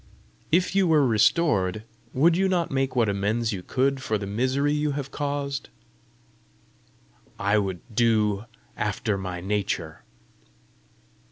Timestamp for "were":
0.87-1.05